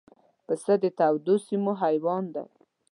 پسه 0.45 0.73
د 0.83 0.85
تودو 0.97 1.35
سیمو 1.45 1.73
حیوان 1.81 2.23
دی. 2.33 2.45